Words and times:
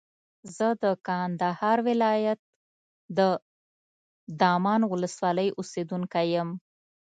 زه 0.55 0.67
د 0.83 0.85
کندهار 1.07 1.77
ولایت 1.89 2.39
د 3.17 3.19
دامان 4.41 4.81
ولسوالۍ 4.91 5.49
اوسېدونکی 5.59 6.25
یم. 6.35 6.49